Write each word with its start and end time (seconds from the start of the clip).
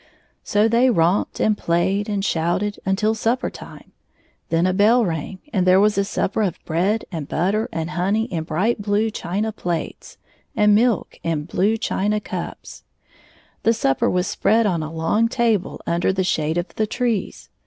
So 0.43 0.67
they 0.67 0.89
romped 0.89 1.39
and 1.39 1.55
played 1.55 2.09
and 2.09 2.25
shouted 2.25 2.79
mitil 2.87 3.15
supper 3.15 3.51
time. 3.51 3.91
Then 4.49 4.65
a 4.65 4.73
bell 4.73 5.05
rang, 5.05 5.37
and 5.53 5.67
there 5.67 5.79
was 5.79 5.95
a 5.95 6.03
supper 6.03 6.41
of 6.41 6.57
bread 6.65 7.05
and 7.11 7.27
butter 7.27 7.69
and 7.71 7.91
honey 7.91 8.23
in 8.23 8.45
bright 8.45 8.81
blue 8.81 9.11
china 9.11 9.51
plates, 9.51 10.17
and 10.55 10.73
milk 10.73 11.19
in 11.21 11.43
blue 11.43 11.77
china 11.77 12.19
cups. 12.19 12.83
The 13.61 13.73
supper 13.73 14.09
was 14.09 14.25
spread 14.25 14.65
on 14.65 14.81
a 14.81 14.91
long 14.91 15.27
table 15.27 15.79
under 15.85 16.11
the 16.11 16.23
shade 16.23 16.57
of 16.57 16.69
the 16.73 16.87
trees. 16.87 17.49